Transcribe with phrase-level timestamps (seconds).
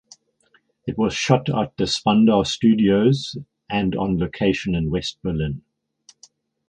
[0.87, 3.37] It was shot at the Spandau Studios
[3.69, 5.61] and on location in West Berlin.